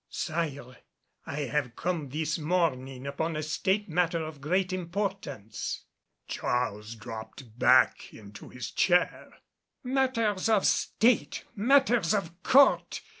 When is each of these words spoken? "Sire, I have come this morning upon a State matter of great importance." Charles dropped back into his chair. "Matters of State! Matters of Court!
"Sire, 0.09 0.77
I 1.27 1.41
have 1.41 1.75
come 1.75 2.09
this 2.09 2.39
morning 2.39 3.05
upon 3.05 3.35
a 3.35 3.43
State 3.43 3.87
matter 3.87 4.23
of 4.25 4.41
great 4.41 4.73
importance." 4.73 5.85
Charles 6.27 6.95
dropped 6.95 7.59
back 7.59 8.11
into 8.11 8.49
his 8.49 8.71
chair. 8.71 9.31
"Matters 9.83 10.49
of 10.49 10.65
State! 10.65 11.45
Matters 11.55 12.15
of 12.15 12.41
Court! 12.41 13.01